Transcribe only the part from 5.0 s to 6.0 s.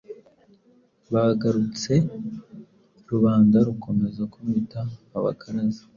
Abakaraza,